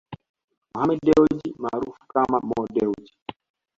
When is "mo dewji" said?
2.47-3.13